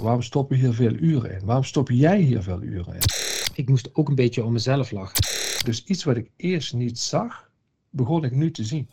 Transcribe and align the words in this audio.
Waarom 0.00 0.22
stop 0.22 0.50
je 0.50 0.56
hier 0.56 0.72
veel 0.72 0.92
uren 0.92 1.32
in? 1.32 1.44
Waarom 1.44 1.64
stop 1.64 1.90
jij 1.90 2.20
hier 2.20 2.42
veel 2.42 2.62
uren 2.62 2.94
in? 2.94 3.00
Ik 3.54 3.68
moest 3.68 3.94
ook 3.94 4.08
een 4.08 4.14
beetje 4.14 4.44
om 4.44 4.52
mezelf 4.52 4.90
lachen. 4.90 5.22
Dus 5.64 5.84
iets 5.84 6.04
wat 6.04 6.16
ik 6.16 6.30
eerst 6.36 6.74
niet 6.74 6.98
zag, 6.98 7.50
begon 7.90 8.24
ik 8.24 8.32
nu 8.32 8.50
te 8.50 8.64
zien. 8.64 8.88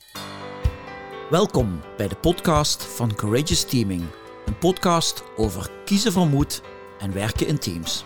Welkom 1.29 1.79
bij 1.97 2.07
de 2.07 2.15
podcast 2.15 2.83
van 2.83 3.15
Courageous 3.15 3.63
Teaming. 3.63 4.03
Een 4.45 4.57
podcast 4.57 5.23
over 5.35 5.69
kiezen 5.85 6.11
van 6.11 6.29
moed 6.29 6.61
en 6.99 7.13
werken 7.13 7.47
in 7.47 7.59
teams. 7.59 8.05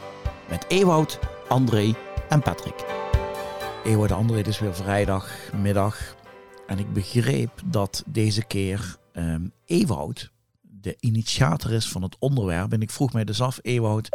Met 0.50 0.66
Ewout, 0.68 1.20
André 1.48 1.94
en 2.30 2.42
Patrick. 2.42 2.86
Ewout 3.84 4.10
en 4.10 4.16
André, 4.16 4.38
het 4.38 4.48
is 4.48 4.60
weer 4.60 4.76
vrijdagmiddag. 4.76 6.16
En 6.68 6.80
ik 6.80 6.94
begreep 6.94 7.52
dat 7.66 8.04
deze 8.08 8.46
keer 8.46 8.98
um, 9.14 9.52
Ewout 9.66 10.32
de 10.82 10.98
initiator 11.00 11.72
is 11.72 11.88
van 11.88 12.02
het 12.02 12.16
onderwerp. 12.20 12.74
En 12.74 12.82
ik 12.82 12.90
vroeg 12.90 13.14
mij 13.14 13.24
dus 13.24 13.42
af, 13.42 13.60
Ewout, 13.62 14.10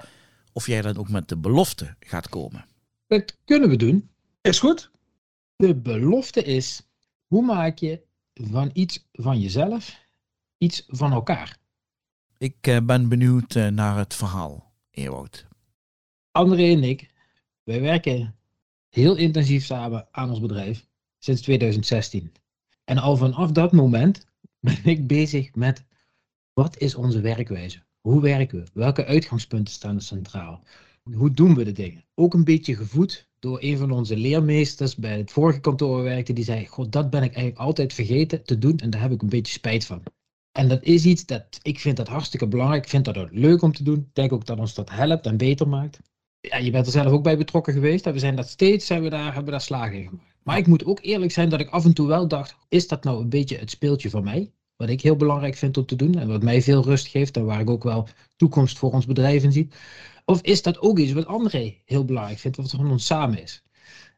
of 0.53 0.67
jij 0.67 0.82
dan 0.82 0.96
ook 0.96 1.09
met 1.09 1.29
de 1.29 1.36
belofte 1.36 1.96
gaat 2.00 2.29
komen. 2.29 2.64
Dat 3.07 3.36
kunnen 3.45 3.68
we 3.68 3.77
doen. 3.77 4.11
Is 4.40 4.59
goed. 4.59 4.90
De 5.57 5.75
belofte 5.75 6.43
is, 6.43 6.82
hoe 7.26 7.45
maak 7.45 7.79
je 7.79 8.00
van 8.35 8.71
iets 8.73 9.07
van 9.13 9.40
jezelf 9.40 10.04
iets 10.59 10.85
van 10.87 11.13
elkaar? 11.13 11.59
Ik 12.39 12.67
uh, 12.67 12.76
ben 12.82 13.09
benieuwd 13.09 13.54
uh, 13.54 13.68
naar 13.68 13.96
het 13.96 14.14
verhaal, 14.14 14.73
Ewout. 14.90 15.46
André 16.31 16.71
en 16.73 16.82
ik, 16.82 17.11
wij 17.62 17.81
werken 17.81 18.37
heel 18.89 19.17
intensief 19.17 19.64
samen 19.64 20.09
aan 20.11 20.31
ons 20.31 20.40
bedrijf 20.40 20.87
sinds 21.18 21.43
2016. 21.43 22.32
En 22.85 22.98
al 22.98 23.17
vanaf 23.17 23.51
dat 23.51 23.73
moment 23.73 24.26
ben 24.61 24.85
ik 24.85 25.07
bezig 25.07 25.54
met 25.54 25.85
wat 26.61 26.79
is 26.79 26.95
onze 26.95 27.21
werkwijze? 27.21 27.83
Hoe 28.01 28.21
werken 28.21 28.59
we? 28.59 28.65
Welke 28.73 29.05
uitgangspunten 29.05 29.75
staan 29.75 29.95
er 29.95 30.03
centraal? 30.03 30.63
Hoe 31.15 31.31
doen 31.31 31.55
we 31.55 31.65
de 31.65 31.73
dingen? 31.73 32.05
Ook 32.15 32.34
een 32.34 32.45
beetje 32.45 32.77
gevoed 32.77 33.29
door 33.39 33.59
een 33.61 33.79
van 33.79 33.91
onze 33.91 34.17
leermeesters 34.17 34.97
bij 34.97 35.17
het 35.19 35.31
vorige 35.31 35.61
kantoor 35.61 36.03
werkte. 36.03 36.33
Die 36.33 36.45
zei, 36.45 36.67
god, 36.67 36.93
dat 36.93 37.11
ben 37.11 37.23
ik 37.23 37.35
eigenlijk 37.35 37.59
altijd 37.59 37.93
vergeten 37.93 38.45
te 38.45 38.59
doen 38.59 38.79
en 38.79 38.91
daar 38.91 39.01
heb 39.01 39.13
ik 39.13 39.23
een 39.23 39.29
beetje 39.29 39.53
spijt 39.53 39.85
van. 39.85 40.03
En 40.53 40.69
dat 40.69 40.83
is 40.83 41.05
iets 41.05 41.27
dat, 41.27 41.59
ik 41.63 41.81
vind 41.81 41.97
dat 41.97 42.09
hartstikke 42.09 42.47
belangrijk. 42.47 42.83
Ik 42.83 42.91
vind 42.91 43.05
dat 43.05 43.19
ook 43.19 43.33
leuk 43.33 43.63
om 43.63 43.73
te 43.73 43.83
doen. 43.83 43.98
Ik 43.98 44.15
denk 44.15 44.33
ook 44.33 44.47
dat 44.47 44.59
ons 44.59 44.75
dat 44.75 44.91
helpt 44.91 45.27
en 45.27 45.37
beter 45.37 45.69
maakt. 45.69 46.01
Ja, 46.41 46.57
je 46.57 46.70
bent 46.70 46.87
er 46.87 46.93
zelf 46.93 47.13
ook 47.13 47.23
bij 47.23 47.37
betrokken 47.37 47.73
geweest. 47.73 48.05
We 48.05 48.19
zijn 48.19 48.37
dat 48.37 48.48
steeds, 48.48 48.87
zijn 48.87 49.03
we 49.03 49.09
daar, 49.11 49.25
hebben 49.25 49.45
we 49.45 49.51
daar 49.51 49.61
slagen 49.61 49.98
in 49.98 50.09
gemaakt. 50.09 50.35
Maar 50.43 50.59
ik 50.59 50.67
moet 50.67 50.85
ook 50.85 50.98
eerlijk 51.03 51.33
zijn 51.33 51.48
dat 51.48 51.61
ik 51.61 51.69
af 51.69 51.85
en 51.85 51.95
toe 51.95 52.07
wel 52.07 52.29
dacht, 52.29 52.57
is 52.69 52.89
dat 52.89 53.05
nou 53.05 53.20
een 53.20 53.29
beetje 53.29 53.57
het 53.57 53.70
speeltje 53.70 54.11
van 54.11 54.25
mij? 54.25 54.53
Wat 54.77 54.89
ik 54.89 55.01
heel 55.01 55.17
belangrijk 55.17 55.55
vind 55.55 55.77
om 55.77 55.87
te 55.87 55.97
doen 55.97 56.15
en 56.15 56.29
wat 56.29 56.43
mij 56.43 56.63
veel 56.63 56.85
rust 56.85 57.07
geeft 57.07 57.37
en 57.37 57.45
waar 57.45 57.61
ik 57.61 57.71
ook 57.71 57.85
wel 57.85 58.09
toekomst 58.37 58.79
voor 58.79 58.93
ons 58.93 59.07
bedrijf 59.07 59.43
in 59.43 59.53
zie. 59.53 59.69
Of 60.25 60.41
is 60.41 60.63
dat 60.63 60.81
ook 60.81 60.99
iets 60.99 61.13
wat 61.13 61.27
André 61.27 61.83
heel 61.85 62.05
belangrijk 62.05 62.39
vindt, 62.39 62.57
wat 62.57 62.71
van 62.71 62.91
ons 62.91 63.07
samen 63.07 63.43
is? 63.43 63.65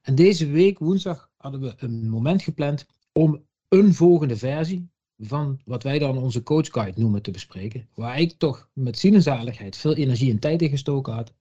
En 0.03 0.15
deze 0.15 0.47
week, 0.47 0.79
woensdag, 0.79 1.31
hadden 1.37 1.61
we 1.61 1.75
een 1.77 2.09
moment 2.09 2.43
gepland 2.43 2.87
om 3.13 3.47
een 3.69 3.95
volgende 3.95 4.37
versie 4.37 4.91
van 5.19 5.61
wat 5.65 5.83
wij 5.83 5.99
dan 5.99 6.19
onze 6.19 6.43
coachguide 6.43 7.01
noemen 7.01 7.23
te 7.23 7.31
bespreken. 7.31 7.89
Waar 7.95 8.21
ik 8.21 8.33
toch 8.33 8.69
met 8.73 8.99
zaligheid 8.99 9.77
veel 9.77 9.95
energie 9.95 10.31
en 10.31 10.39
tijd 10.39 10.63
in 10.63 10.69
gestoken 10.69 11.13
had. 11.13 11.33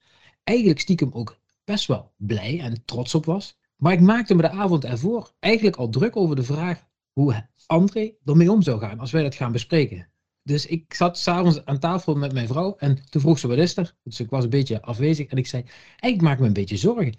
Eigenlijk 0.44 0.80
stiekem 0.80 1.10
ook 1.12 1.38
best 1.64 1.88
wel 1.88 2.12
blij 2.18 2.60
en 2.60 2.86
trots 2.86 3.16
op 3.16 3.26
was. 3.26 3.58
Maar 3.76 3.94
ik 3.94 4.02
maakte 4.02 4.36
me 4.36 4.42
de 4.42 4.50
avond 4.50 4.86
ervoor 4.86 5.32
eigenlijk 5.40 5.76
al 5.76 5.90
druk 5.90 6.16
over 6.16 6.36
de 6.36 6.44
vraag 6.44 6.87
hoe 7.18 7.48
André 7.66 8.12
ermee 8.26 8.52
om 8.52 8.62
zou 8.62 8.80
gaan 8.80 9.00
als 9.00 9.12
wij 9.12 9.24
dat 9.24 9.36
gaan 9.36 9.52
bespreken. 9.52 10.08
Dus 10.44 10.66
ik 10.66 10.94
zat 10.94 11.18
s'avonds 11.18 11.66
aan 11.66 11.80
tafel 11.80 12.16
met 12.16 12.34
mijn 12.34 12.48
vrouw 12.48 12.76
en 12.78 13.00
toen 13.10 13.22
vroeg 13.22 13.40
ze 13.40 13.48
wat 13.48 13.58
is 13.58 13.78
er. 13.78 13.96
Dus 14.04 14.20
ik 14.20 14.30
was 14.30 14.44
een 14.44 14.50
beetje 14.50 14.82
afwezig 14.82 15.28
en 15.28 15.38
ik 15.38 15.48
zei, 15.48 15.64
ik 16.00 16.22
maak 16.22 16.40
me 16.40 16.46
een 16.46 16.54
beetje 16.54 16.78
zorgen. 16.78 17.16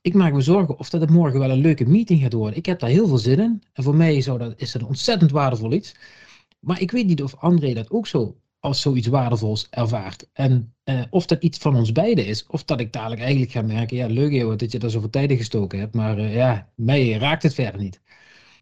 Ik 0.00 0.14
maak 0.14 0.32
me 0.32 0.40
zorgen 0.40 0.78
of 0.78 0.90
dat 0.90 1.00
het 1.00 1.10
morgen 1.10 1.40
wel 1.40 1.50
een 1.50 1.60
leuke 1.60 1.86
meeting 1.86 2.20
gaat 2.22 2.32
worden. 2.32 2.56
Ik 2.56 2.66
heb 2.66 2.78
daar 2.78 2.90
heel 2.90 3.06
veel 3.06 3.18
zin 3.18 3.38
in 3.38 3.62
en 3.72 3.82
voor 3.82 3.94
mij 3.94 4.20
zou 4.20 4.38
dat, 4.38 4.54
is 4.56 4.72
dat 4.72 4.82
een 4.82 4.88
ontzettend 4.88 5.30
waardevol 5.30 5.72
iets. 5.72 5.94
Maar 6.60 6.80
ik 6.80 6.90
weet 6.90 7.06
niet 7.06 7.22
of 7.22 7.36
André 7.36 7.74
dat 7.74 7.90
ook 7.90 8.06
zo 8.06 8.36
als 8.60 8.80
zoiets 8.80 9.06
waardevols 9.06 9.66
ervaart. 9.70 10.28
En 10.32 10.74
eh, 10.84 11.02
of 11.10 11.26
dat 11.26 11.42
iets 11.42 11.58
van 11.58 11.76
ons 11.76 11.92
beiden 11.92 12.26
is, 12.26 12.46
of 12.46 12.64
dat 12.64 12.80
ik 12.80 12.92
dadelijk 12.92 13.20
eigenlijk 13.20 13.52
ga 13.52 13.62
merken, 13.62 13.96
ja 13.96 14.06
leuk 14.06 14.58
dat 14.58 14.72
je 14.72 14.78
daar 14.78 14.90
zoveel 14.90 15.10
tijd 15.10 15.30
in 15.30 15.36
gestoken 15.36 15.78
hebt, 15.78 15.94
maar 15.94 16.18
uh, 16.18 16.34
ja, 16.34 16.72
mij 16.74 17.12
raakt 17.12 17.42
het 17.42 17.54
verder 17.54 17.80
niet. 17.80 18.00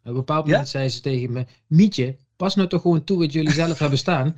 Op 0.05 0.11
een 0.11 0.17
bepaald 0.17 0.47
moment 0.47 0.69
zei 0.69 0.89
ze 0.89 1.01
tegen 1.01 1.33
me: 1.33 1.47
Mietje, 1.67 2.17
pas 2.37 2.55
nou 2.55 2.69
toch 2.69 2.83
gewoon 2.83 3.05
toe 3.05 3.19
wat 3.19 3.33
jullie 3.33 3.53
zelf 3.53 3.79
hebben 3.79 3.99
staan. 3.99 4.37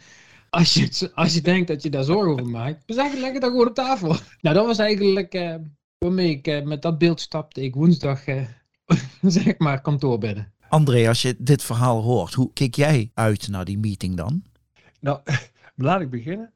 Als 0.51 0.75
je, 0.75 1.11
als 1.15 1.35
je 1.35 1.41
denkt 1.41 1.69
dat 1.69 1.83
je 1.83 1.91
daar 1.91 2.05
zorgen 2.05 2.33
over 2.33 2.47
maakt, 2.47 2.83
zeg 2.87 3.11
het 3.11 3.21
lekker 3.21 3.41
dan 3.41 3.51
gewoon 3.51 3.69
op 3.69 3.75
tafel. 3.75 4.17
Nou, 4.41 4.57
dat 4.57 4.67
was 4.67 4.79
eigenlijk 4.79 5.35
uh, 5.35 5.55
waarmee 5.99 6.31
ik 6.31 6.49
uh, 6.49 6.63
met 6.63 6.83
dat 6.83 6.99
beeld 6.99 7.21
stapte 7.21 7.63
ik 7.63 7.75
woensdag, 7.75 8.27
uh, 8.27 8.43
zeg 9.23 9.59
maar, 9.59 9.81
kantoor 9.81 10.19
binnen. 10.19 10.53
André, 10.69 11.09
als 11.09 11.23
je 11.23 11.35
dit 11.39 11.63
verhaal 11.63 12.03
hoort, 12.03 12.35
hoe 12.35 12.53
kijk 12.53 12.75
jij 12.75 13.11
uit 13.15 13.49
naar 13.49 13.65
die 13.65 13.79
meeting 13.79 14.17
dan? 14.17 14.43
Nou, 15.01 15.21
laat 15.75 16.01
ik 16.01 16.11
beginnen. 16.11 16.53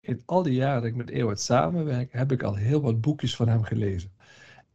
In 0.00 0.22
al 0.24 0.42
die 0.42 0.54
jaren 0.54 0.80
dat 0.80 0.90
ik 0.90 0.96
met 0.96 1.10
Ewout 1.10 1.40
samenwerk, 1.40 2.12
heb 2.12 2.32
ik 2.32 2.42
al 2.42 2.54
heel 2.54 2.80
wat 2.80 3.00
boekjes 3.00 3.36
van 3.36 3.48
hem 3.48 3.62
gelezen. 3.62 4.10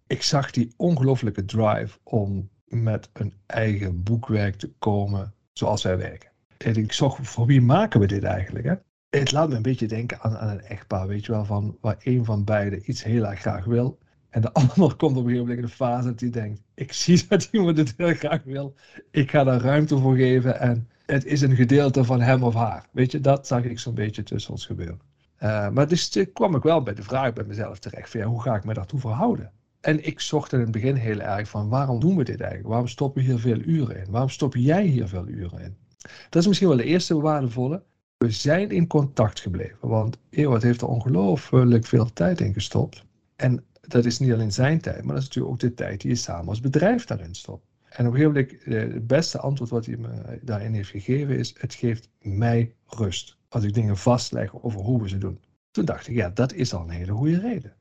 Ik 0.08 0.24
zag 0.24 0.52
die 0.52 0.74
ongelofelijke 0.78 1.46
drive 1.46 1.98
om 2.04 2.50
met 2.72 3.10
een 3.14 3.34
eigen 3.46 4.04
boekwerk 4.04 4.56
te 4.56 4.72
komen 4.80 5.34
zoals 5.54 5.84
wij 5.84 5.98
werken. 5.98 6.30
En 6.58 6.76
ik 6.76 6.94
zocht, 6.94 7.28
voor 7.28 7.46
wie 7.46 7.62
maken 7.62 8.00
we 8.00 8.08
dit 8.08 8.24
eigenlijk? 8.24 8.66
Hè? 8.66 8.74
Het 9.10 9.32
laat 9.32 9.50
me 9.50 9.56
een 9.56 9.62
beetje 9.62 9.88
denken 9.88 10.20
aan, 10.22 10.38
aan 10.38 10.50
een 10.50 10.62
echtpaar, 10.62 11.08
weet 11.08 11.26
je 11.26 11.32
wel, 11.32 11.46
van 11.46 11.78
waar 11.82 11.98
een 12.04 12.26
van 12.26 12.44
beiden 12.44 12.90
iets 12.90 13.04
heel 13.04 13.28
erg 13.28 13.40
graag 13.40 13.66
wil. 13.66 14.00
En 14.30 14.42
de 14.42 14.52
ander 14.62 14.96
komt 14.96 15.18
op 15.18 15.24
een 15.24 15.30
gegeven 15.30 15.40
moment 15.40 15.58
in 15.58 15.66
de 15.66 15.72
fase 15.72 16.08
dat 16.08 16.20
hij 16.20 16.30
denkt, 16.30 16.62
ik 16.74 16.94
zie 16.94 17.26
dat 17.30 17.50
iemand 17.52 17.78
het 17.78 17.94
heel 17.98 18.14
graag 18.14 18.44
wil. 18.44 18.76
Ik 19.12 19.32
ga 19.32 19.44
daar 19.44 19.62
ruimte 19.62 19.98
voor 19.98 20.16
geven 20.16 20.60
en 20.60 20.90
het 21.06 21.26
is 21.26 21.42
een 21.42 21.56
gedeelte 21.56 22.04
van 22.04 22.22
hem 22.22 22.44
of 22.44 22.54
haar. 22.54 22.88
Weet 22.92 23.12
je, 23.12 23.20
dat 23.20 23.48
zag 23.48 23.64
ik 23.64 23.80
zo'n 23.80 23.94
beetje 23.94 24.24
tussen 24.24 24.52
ons 24.52 24.66
gebeuren. 24.66 25.02
Uh, 25.40 25.70
maar 25.70 25.88
dus 25.88 26.26
kwam 26.34 26.56
ik 26.56 26.64
wel 26.64 26.84
bij 26.84 26.94
de 26.94 27.04
vraag 27.04 27.34
bij 27.34 27.44
mezelf 27.44 27.80
terecht, 27.80 28.10
van, 28.10 28.22
hoe 28.22 28.42
ga 28.42 28.56
ik 28.56 28.64
me 28.64 28.74
daartoe 28.74 29.00
verhouden? 29.00 29.52
En 29.82 30.06
ik 30.06 30.20
zocht 30.20 30.54
in 30.54 30.60
het 30.60 30.72
begin 30.72 30.96
heel 30.96 31.20
erg 31.20 31.50
van 31.50 31.70
waarom 31.70 32.00
doen 32.00 32.18
we 32.18 32.24
dit 32.24 32.40
eigenlijk? 32.40 32.70
Waarom 32.70 32.88
stoppen 32.88 33.22
we 33.22 33.28
hier 33.28 33.40
veel 33.40 33.60
uren 33.60 33.98
in? 33.98 34.12
Waarom 34.12 34.30
stop 34.30 34.56
jij 34.56 34.86
hier 34.86 35.08
veel 35.08 35.28
uren 35.28 35.60
in? 35.60 35.76
Dat 36.30 36.42
is 36.42 36.48
misschien 36.48 36.68
wel 36.68 36.78
de 36.78 36.84
eerste 36.84 37.20
waardevolle. 37.20 37.84
We 38.18 38.32
zijn 38.32 38.70
in 38.70 38.88
contact 38.88 39.40
gebleven, 39.40 39.88
want 39.88 40.18
Ewout 40.30 40.64
heeft 40.64 40.82
er 40.82 40.88
ongelooflijk 40.88 41.86
veel 41.86 42.14
tijd 42.14 42.42
in 42.42 42.54
gestopt. 42.54 43.06
En 43.36 43.64
dat 43.82 44.06
is 44.06 44.20
niet 44.20 44.32
alleen 44.32 44.52
zijn 44.52 44.82
tijd, 44.82 45.04
maar 45.04 45.14
dat 45.14 45.24
is 45.24 45.28
natuurlijk 45.28 45.54
ook 45.54 45.60
de 45.60 45.74
tijd 45.74 46.02
die 46.02 46.10
je 46.10 46.18
samen 46.18 46.48
als 46.48 46.60
bedrijf 46.60 47.06
daarin 47.06 47.36
stopt. 47.36 47.66
En 47.90 48.08
op 48.08 48.14
een 48.14 48.20
gegeven 48.20 48.48
moment, 48.64 48.64
eh, 48.64 48.94
het 48.94 49.08
beste 49.08 49.40
antwoord 49.40 49.70
wat 49.70 49.86
hij 49.86 49.98
me 49.98 50.40
daarin 50.42 50.74
heeft 50.74 50.90
gegeven 50.90 51.38
is, 51.38 51.56
het 51.58 51.74
geeft 51.74 52.10
mij 52.20 52.74
rust. 52.86 53.38
Als 53.50 53.64
ik 53.64 53.74
dingen 53.74 53.98
vastleg 53.98 54.64
over 54.64 54.82
hoe 54.82 55.02
we 55.02 55.10
ze 55.10 55.18
doen. 55.18 55.40
Toen 55.72 55.86
dacht 55.86 56.08
ik, 56.08 56.16
ja, 56.16 56.30
dat 56.30 56.54
is 56.54 56.74
al 56.74 56.82
een 56.82 56.90
hele 56.90 57.12
goede 57.12 57.40
reden. 57.40 57.74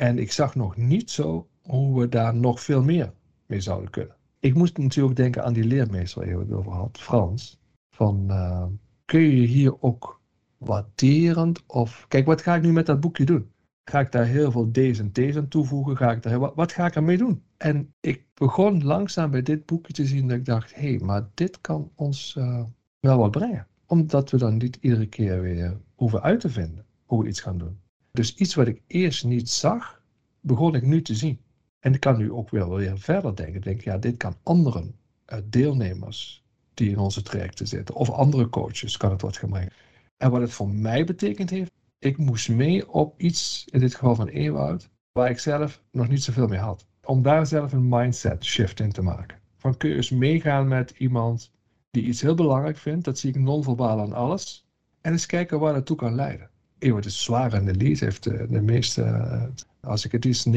En 0.00 0.18
ik 0.18 0.32
zag 0.32 0.54
nog 0.54 0.76
niet 0.76 1.10
zo 1.10 1.48
hoe 1.62 2.00
we 2.00 2.08
daar 2.08 2.34
nog 2.34 2.60
veel 2.60 2.82
meer 2.82 3.12
mee 3.46 3.60
zouden 3.60 3.90
kunnen. 3.90 4.16
Ik 4.40 4.54
moest 4.54 4.78
natuurlijk 4.78 5.16
denken 5.16 5.44
aan 5.44 5.52
die 5.52 5.64
leermeester 5.64 6.20
waar 6.20 6.30
je 6.30 6.38
het 6.38 6.52
over 6.52 6.72
had, 6.72 6.98
Frans. 6.98 7.60
Van, 7.90 8.26
uh, 8.28 8.66
kun 9.04 9.20
je 9.20 9.46
hier 9.46 9.82
ook 9.82 10.20
waarderend 10.58 11.66
of... 11.66 12.04
Kijk, 12.08 12.26
wat 12.26 12.42
ga 12.42 12.54
ik 12.54 12.62
nu 12.62 12.72
met 12.72 12.86
dat 12.86 13.00
boekje 13.00 13.24
doen? 13.24 13.50
Ga 13.84 14.00
ik 14.00 14.12
daar 14.12 14.24
heel 14.24 14.50
veel 14.50 14.70
D's 14.70 14.98
en 14.98 15.12
T's 15.12 15.36
aan 15.36 15.48
toevoegen? 15.48 15.96
Ga 15.96 16.10
ik 16.10 16.22
daar, 16.22 16.38
wat, 16.38 16.54
wat 16.54 16.72
ga 16.72 16.86
ik 16.86 16.94
ermee 16.94 17.18
doen? 17.18 17.42
En 17.56 17.94
ik 18.00 18.24
begon 18.34 18.84
langzaam 18.84 19.30
bij 19.30 19.42
dit 19.42 19.66
boekje 19.66 19.92
te 19.92 20.06
zien 20.06 20.28
dat 20.28 20.36
ik 20.36 20.44
dacht, 20.44 20.74
hé, 20.74 20.96
hey, 20.96 20.98
maar 20.98 21.28
dit 21.34 21.60
kan 21.60 21.90
ons 21.94 22.34
uh, 22.38 22.64
wel 23.00 23.18
wat 23.18 23.30
brengen. 23.30 23.66
Omdat 23.86 24.30
we 24.30 24.36
dan 24.36 24.56
niet 24.56 24.78
iedere 24.80 25.06
keer 25.06 25.40
weer 25.40 25.80
hoeven 25.94 26.22
uit 26.22 26.40
te 26.40 26.48
vinden 26.48 26.84
hoe 27.04 27.22
we 27.22 27.28
iets 27.28 27.40
gaan 27.40 27.58
doen. 27.58 27.78
Dus 28.16 28.34
iets 28.34 28.54
wat 28.54 28.66
ik 28.66 28.82
eerst 28.86 29.24
niet 29.24 29.50
zag, 29.50 30.02
begon 30.40 30.74
ik 30.74 30.82
nu 30.82 31.02
te 31.02 31.14
zien. 31.14 31.40
En 31.80 31.94
ik 31.94 32.00
kan 32.00 32.16
nu 32.16 32.32
ook 32.32 32.50
wel 32.50 32.74
weer 32.74 32.98
verder 32.98 33.36
denken. 33.36 33.54
Ik 33.54 33.62
denk, 33.62 33.80
ja, 33.80 33.98
dit 33.98 34.16
kan 34.16 34.36
anderen, 34.42 34.94
uh, 35.28 35.38
deelnemers 35.44 36.44
die 36.74 36.90
in 36.90 36.98
onze 36.98 37.22
trajecten 37.22 37.66
zitten, 37.66 37.94
of 37.94 38.10
andere 38.10 38.48
coaches, 38.48 38.96
kan 38.96 39.10
het 39.10 39.22
wat 39.22 39.36
gaan. 39.36 39.68
En 40.16 40.30
wat 40.30 40.40
het 40.40 40.52
voor 40.52 40.68
mij 40.68 41.04
betekend 41.04 41.50
heeft, 41.50 41.72
ik 41.98 42.16
moest 42.16 42.48
mee 42.48 42.90
op 42.90 43.20
iets, 43.20 43.64
in 43.70 43.80
dit 43.80 43.94
geval 43.94 44.14
van 44.14 44.28
Ewoud, 44.28 44.88
waar 45.12 45.30
ik 45.30 45.38
zelf 45.38 45.82
nog 45.90 46.08
niet 46.08 46.22
zoveel 46.22 46.46
mee 46.46 46.58
had. 46.58 46.86
Om 47.04 47.22
daar 47.22 47.46
zelf 47.46 47.72
een 47.72 47.88
mindset 47.88 48.44
shift 48.44 48.80
in 48.80 48.92
te 48.92 49.02
maken. 49.02 49.38
Van 49.56 49.76
kun 49.76 49.90
je 49.90 49.96
eens 49.96 50.10
meegaan 50.10 50.68
met 50.68 50.90
iemand 50.90 51.52
die 51.90 52.04
iets 52.04 52.20
heel 52.20 52.34
belangrijk 52.34 52.76
vindt, 52.76 53.04
dat 53.04 53.18
zie 53.18 53.30
ik 53.30 53.40
non-verbaal 53.40 54.00
aan 54.00 54.12
alles, 54.12 54.66
en 55.00 55.12
eens 55.12 55.26
kijken 55.26 55.58
waar 55.58 55.74
dat 55.74 55.86
toe 55.86 55.96
kan 55.96 56.14
leiden. 56.14 56.50
Eeuw, 56.78 56.98
is 56.98 57.22
zwaar 57.22 57.54
in 57.54 57.64
de 57.64 57.96
heeft 57.98 58.22
de, 58.22 58.46
de 58.50 58.60
meeste, 58.60 59.02
eh, 59.02 59.42
als 59.80 60.04
ik 60.04 60.12
het 60.12 60.24
is, 60.24 60.46
90-10 60.46 60.50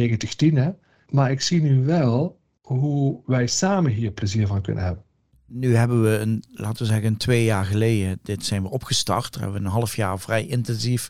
hè. 0.54 0.70
Maar 1.10 1.32
ik 1.32 1.42
zie 1.42 1.62
nu 1.62 1.86
wel 1.86 2.40
hoe 2.62 3.22
wij 3.26 3.48
samen 3.48 3.92
hier 3.92 4.12
plezier 4.12 4.48
van 4.48 4.62
kunnen 4.62 4.84
hebben. 4.84 5.04
Nu 5.46 5.76
hebben 5.76 6.04
we 6.04 6.18
een, 6.18 6.44
laten 6.52 6.86
we 6.86 6.92
zeggen, 6.92 7.18
twee 7.18 7.44
jaar 7.44 7.66
geleden, 7.66 8.20
dit 8.24 8.46
zijn 8.46 8.62
we 8.62 8.70
opgestart. 8.70 9.34
Daar 9.34 9.42
hebben 9.42 9.62
we 9.62 9.68
een 9.68 9.74
half 9.74 9.96
jaar 9.96 10.20
vrij 10.20 10.46
intensief 10.46 11.10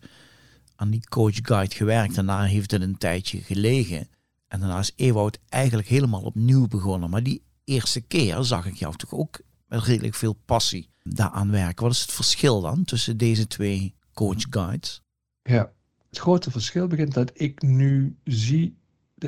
aan 0.76 0.90
die 0.90 1.08
coach 1.10 1.40
guide 1.42 1.76
gewerkt 1.76 2.18
en 2.18 2.26
daar 2.26 2.48
heeft 2.48 2.72
het 2.72 2.82
een 2.82 2.98
tijdje 2.98 3.42
gelegen. 3.42 4.08
En 4.48 4.60
daarna 4.60 4.80
is 4.80 4.92
Ewout 4.96 5.38
eigenlijk 5.50 5.88
helemaal 5.88 6.22
opnieuw 6.22 6.68
begonnen. 6.68 7.10
Maar 7.10 7.24
die 7.24 7.42
eerste 7.64 8.02
keer 8.02 8.44
zag 8.44 8.66
ik 8.66 8.76
jou 8.76 8.96
toch 8.96 9.14
ook 9.14 9.40
met 9.68 9.84
redelijk 9.84 10.16
veel 10.16 10.34
passie 10.46 10.90
daaraan 11.04 11.52
werken. 11.52 11.84
Wat 11.84 11.94
is 11.94 12.02
het 12.02 12.12
verschil 12.12 12.62
dan 12.62 12.84
tussen 12.84 13.18
deze 13.18 13.48
twee 13.48 13.96
coach 14.20 14.46
guides? 14.50 15.04
Ja, 15.42 15.72
het 16.10 16.18
grote 16.18 16.52
verschil 16.52 16.88
begint 16.88 17.14
dat 17.14 17.32
ik 17.34 17.62
nu 17.62 18.18
zie, 18.24 18.78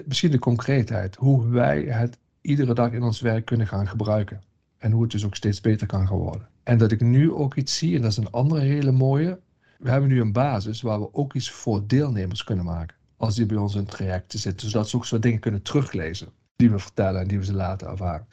misschien 0.05 0.31
de 0.31 0.39
concreetheid, 0.39 1.15
hoe 1.15 1.47
wij 1.47 1.81
het 1.81 2.17
iedere 2.41 2.73
dag 2.73 2.91
in 2.91 3.03
ons 3.03 3.21
werk 3.21 3.45
kunnen 3.45 3.67
gaan 3.67 3.87
gebruiken. 3.87 4.41
En 4.77 4.91
hoe 4.91 5.01
het 5.01 5.11
dus 5.11 5.25
ook 5.25 5.35
steeds 5.35 5.61
beter 5.61 5.87
kan 5.87 6.07
gaan 6.07 6.17
worden. 6.17 6.47
En 6.63 6.77
dat 6.77 6.91
ik 6.91 7.01
nu 7.01 7.31
ook 7.31 7.55
iets 7.55 7.77
zie, 7.77 7.95
en 7.95 8.01
dat 8.01 8.11
is 8.11 8.17
een 8.17 8.31
andere 8.31 8.61
hele 8.61 8.91
mooie. 8.91 9.39
We 9.77 9.89
hebben 9.89 10.09
nu 10.09 10.21
een 10.21 10.31
basis 10.31 10.81
waar 10.81 10.99
we 10.99 11.13
ook 11.13 11.33
iets 11.33 11.51
voor 11.51 11.87
deelnemers 11.87 12.43
kunnen 12.43 12.65
maken. 12.65 12.95
Als 13.17 13.35
die 13.35 13.45
bij 13.45 13.57
ons 13.57 13.73
in 13.73 13.79
het 13.79 13.89
traject 13.89 14.31
zitten. 14.39 14.69
Zodat 14.69 14.89
ze 14.89 14.95
ook 14.95 15.05
zo 15.05 15.19
dingen 15.19 15.39
kunnen 15.39 15.61
teruglezen. 15.61 16.29
Die 16.55 16.71
we 16.71 16.79
vertellen 16.79 17.21
en 17.21 17.27
die 17.27 17.37
we 17.37 17.45
ze 17.45 17.53
laten 17.53 17.87
ervaren. 17.87 18.27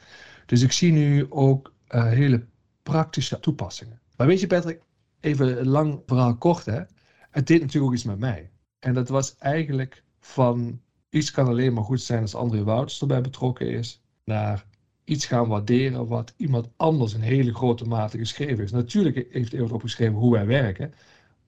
Dus 0.45 0.61
ik 0.61 0.71
zie 0.71 0.91
nu 0.91 1.31
ook 1.31 1.73
uh, 1.89 2.05
hele 2.05 2.45
praktische 2.83 3.39
toepassingen. 3.39 3.99
Maar 4.17 4.27
weet 4.27 4.39
je 4.39 4.47
Patrick, 4.47 4.81
even 5.19 5.67
lang 5.67 6.01
verhaal 6.05 6.37
kort 6.37 6.65
hè. 6.65 6.81
Het 7.29 7.47
deed 7.47 7.59
natuurlijk 7.61 7.85
ook 7.85 7.93
iets 7.93 8.03
met 8.03 8.19
mij. 8.19 8.49
En 8.79 8.93
dat 8.93 9.09
was 9.09 9.35
eigenlijk 9.37 10.03
van 10.19 10.81
iets 11.09 11.31
kan 11.31 11.47
alleen 11.47 11.73
maar 11.73 11.83
goed 11.83 12.01
zijn 12.01 12.21
als 12.21 12.35
André 12.35 12.63
Wouters 12.63 13.01
erbij 13.01 13.21
betrokken 13.21 13.69
is. 13.71 14.01
Naar 14.23 14.65
iets 15.03 15.25
gaan 15.25 15.47
waarderen 15.47 16.07
wat 16.07 16.33
iemand 16.37 16.69
anders 16.75 17.13
in 17.13 17.21
hele 17.21 17.53
grote 17.53 17.85
mate 17.85 18.17
geschreven 18.17 18.57
heeft. 18.57 18.71
Natuurlijk 18.71 19.27
heeft 19.31 19.51
hij 19.51 19.61
opgeschreven 19.61 20.13
hoe 20.15 20.31
wij 20.31 20.45
werken. 20.45 20.93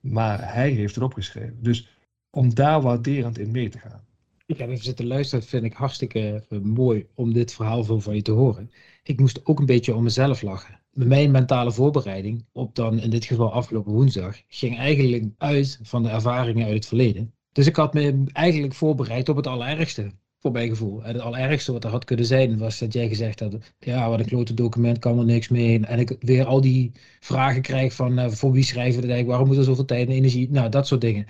Maar 0.00 0.52
hij 0.52 0.70
heeft 0.70 0.94
het 0.94 1.04
opgeschreven. 1.04 1.62
Dus 1.62 1.98
om 2.30 2.54
daar 2.54 2.80
waarderend 2.80 3.38
in 3.38 3.50
mee 3.50 3.68
te 3.68 3.78
gaan. 3.78 4.04
Ik 4.52 4.58
heb 4.58 4.70
even 4.70 4.84
zitten 4.84 5.06
luisteren, 5.06 5.44
vind 5.44 5.64
ik 5.64 5.72
hartstikke 5.72 6.44
eh, 6.48 6.58
mooi 6.58 7.06
om 7.14 7.32
dit 7.32 7.54
verhaal 7.54 7.84
van 7.84 8.14
je 8.14 8.22
te 8.22 8.32
horen. 8.32 8.70
Ik 9.02 9.20
moest 9.20 9.46
ook 9.46 9.58
een 9.58 9.66
beetje 9.66 9.94
om 9.94 10.02
mezelf 10.02 10.42
lachen. 10.42 10.80
Mijn 10.90 11.30
mentale 11.30 11.72
voorbereiding 11.72 12.44
op 12.52 12.74
dan 12.74 12.98
in 12.98 13.10
dit 13.10 13.24
geval 13.24 13.52
afgelopen 13.52 13.92
woensdag 13.92 14.42
ging 14.48 14.78
eigenlijk 14.78 15.24
uit 15.38 15.78
van 15.82 16.02
de 16.02 16.08
ervaringen 16.08 16.64
uit 16.64 16.74
het 16.74 16.86
verleden. 16.86 17.32
Dus 17.52 17.66
ik 17.66 17.76
had 17.76 17.94
me 17.94 18.24
eigenlijk 18.32 18.74
voorbereid 18.74 19.28
op 19.28 19.36
het 19.36 19.46
allerergste 19.46 20.12
voor 20.40 20.52
mijn 20.52 20.68
gevoel. 20.68 21.04
En 21.04 21.12
het 21.14 21.22
allerergste 21.22 21.72
wat 21.72 21.84
er 21.84 21.90
had 21.90 22.04
kunnen 22.04 22.26
zijn 22.26 22.58
was 22.58 22.78
dat 22.78 22.92
jij 22.92 23.08
gezegd 23.08 23.40
had, 23.40 23.56
ja, 23.78 24.08
wat 24.08 24.18
een 24.18 24.26
klote 24.26 24.54
document 24.54 24.98
kan 24.98 25.18
er 25.18 25.24
niks 25.24 25.48
mee. 25.48 25.86
En 25.86 25.98
ik 25.98 26.16
weer 26.20 26.44
al 26.44 26.60
die 26.60 26.92
vragen 27.20 27.62
krijg 27.62 27.94
van, 27.94 28.18
uh, 28.18 28.28
voor 28.28 28.52
wie 28.52 28.64
schrijven 28.64 29.00
we 29.00 29.06
dat 29.06 29.10
eigenlijk, 29.10 29.28
waarom 29.28 29.48
moet 29.48 29.56
er 29.56 29.64
zoveel 29.64 29.84
tijd 29.84 30.08
en 30.08 30.14
energie, 30.14 30.50
nou, 30.50 30.68
dat 30.68 30.86
soort 30.86 31.00
dingen. 31.00 31.26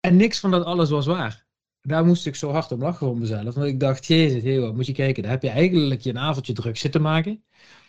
En 0.00 0.16
niks 0.16 0.40
van 0.40 0.50
dat 0.50 0.64
alles 0.64 0.90
was 0.90 1.06
waar. 1.06 1.44
Daar 1.86 2.04
moest 2.04 2.26
ik 2.26 2.34
zo 2.34 2.50
hard 2.50 2.72
om 2.72 2.80
lachen 2.80 3.06
voor 3.06 3.18
mezelf. 3.18 3.54
Want 3.54 3.66
ik 3.66 3.80
dacht, 3.80 4.06
jezus, 4.06 4.42
heel, 4.42 4.74
moet 4.74 4.86
je 4.86 4.92
kijken, 4.92 5.22
daar 5.22 5.32
heb 5.32 5.42
je 5.42 5.48
eigenlijk 5.48 6.00
je 6.00 6.10
een 6.10 6.18
avondje 6.18 6.52
druk 6.52 6.76
zitten 6.76 7.02
maken. 7.02 7.44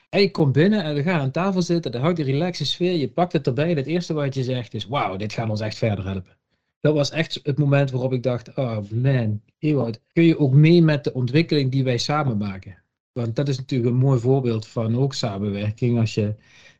En 0.10 0.22
je 0.22 0.32
komt 0.32 0.52
binnen 0.52 0.84
en 0.84 0.96
we 0.96 1.04
gaan 1.04 1.20
aan 1.20 1.32
tafel 1.32 1.62
zitten, 1.62 1.92
dan 1.92 2.02
houdt 2.02 2.16
die 2.16 2.26
relaxe 2.26 2.66
sfeer, 2.66 2.98
je 2.98 3.10
pakt 3.10 3.34
het 3.34 3.48
erbij 3.48 3.70
en 3.70 3.76
het 3.76 3.86
eerste 3.86 4.14
wat 4.14 4.34
je 4.34 4.44
zegt 4.44 4.74
is, 4.74 4.86
wauw, 4.86 5.16
dit 5.18 5.34
gaat 5.34 5.50
ons 5.50 5.62
echt 5.62 5.78
verder 5.78 6.06
helpen 6.06 6.38
dat 6.86 6.94
was 6.94 7.12
echt 7.12 7.40
het 7.44 7.58
moment 7.58 7.92
waarop 7.92 8.14
ik 8.14 8.24
dacht, 8.24 8.58
oh 8.58 8.78
man, 8.92 9.42
Ewout, 9.60 10.02
kun 10.14 10.24
je 10.24 10.40
ook 10.40 10.54
mee 10.54 10.82
met 10.82 11.04
de 11.04 11.14
ontwikkeling 11.14 11.72
die 11.72 11.84
wij 11.84 11.98
samen 11.98 12.38
maken? 12.38 12.84
Want 13.12 13.36
dat 13.36 13.48
is 13.48 13.58
natuurlijk 13.58 13.90
een 13.90 14.00
mooi 14.00 14.20
voorbeeld 14.20 14.68
van 14.68 14.98
ook 14.98 15.14
samenwerking. 15.14 16.00
Als 16.00 16.14
je, 16.14 16.36